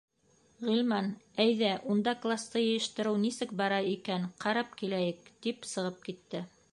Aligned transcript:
—Ғилман, 0.67 1.09
әйҙә, 1.43 1.69
унда 1.95 2.15
класты 2.23 2.63
йыйыштырыу 2.63 3.21
нисек 3.27 3.55
бара 3.61 3.79
икән, 3.93 4.27
ҡарап 4.47 4.73
киләйек, 4.81 5.31
-тип 5.35 5.73
сығып 5.75 6.05
китте. 6.09 6.43